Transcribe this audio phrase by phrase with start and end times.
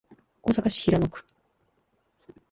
[0.41, 1.23] 大阪市平野区